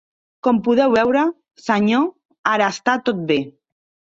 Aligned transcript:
Com 0.45 0.61
podeu 0.67 0.95
veure, 0.95 1.21
senyor, 1.65 2.07
ara 2.55 2.73
està 2.79 2.99
tot 3.11 3.21
bé. 3.33 3.39